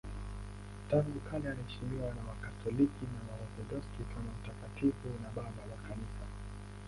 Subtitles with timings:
[0.89, 6.25] Tangu kale anaheshimiwa na Wakatoliki na Waorthodoksi kama mtakatifu na Baba wa Kanisa.